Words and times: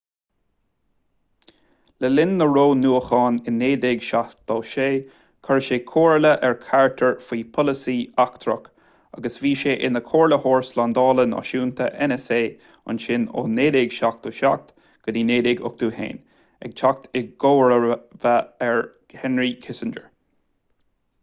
le 2.03 2.09
linn 2.11 2.31
na 2.37 2.45
roghnúchán 2.53 3.35
i 3.49 3.51
1976 3.57 5.03
chuir 5.49 5.59
sé 5.65 5.77
comhairle 5.89 6.31
ar 6.47 6.55
carter 6.63 7.11
faoi 7.25 7.43
pholasaí 7.57 7.97
eachtrach 8.23 8.65
agus 9.19 9.37
bhí 9.43 9.51
sé 9.65 9.75
ina 9.89 10.01
chomhairleoir 10.07 10.65
slándála 10.71 11.25
náisiúnta 11.35 11.89
nsa 12.07 12.39
ansin 12.95 13.27
ó 13.41 13.43
1977 13.59 14.73
go 15.03 15.15
dtí 15.19 15.27
1981 15.35 16.15
ag 16.69 16.73
teacht 16.81 17.13
i 17.21 17.23
gcomharba 17.45 18.33
ar 18.71 18.81
henry 19.25 19.51
kissinger 19.67 20.09